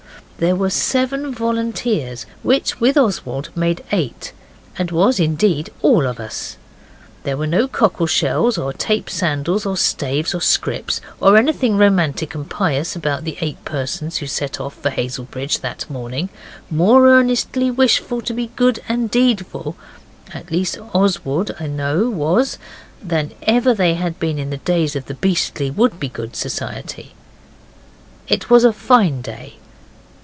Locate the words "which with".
2.41-2.97